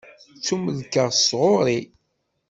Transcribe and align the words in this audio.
Ttumellkeɣ 0.37 1.07
s 1.13 1.19
tɣuri. 1.29 1.79